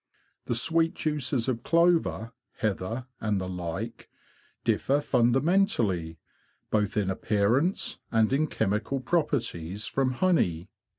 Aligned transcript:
The 0.45 0.55
sweet 0.55 0.95
juices 0.95 1.47
of 1.47 1.61
clover, 1.61 2.31
heather, 2.53 3.05
and 3.19 3.39
the 3.39 3.47
like, 3.47 4.09
differ 4.63 4.99
fundamentally, 4.99 6.17
both 6.71 6.97
in 6.97 7.11
appearance 7.11 7.99
and 8.11 8.33
in 8.33 8.47
chemical 8.47 8.99
properties 8.99 9.85
from 9.85 10.13
honey. 10.13 10.69